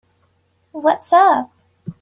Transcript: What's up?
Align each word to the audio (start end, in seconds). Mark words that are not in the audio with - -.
What's 0.71 1.13
up? 1.13 1.51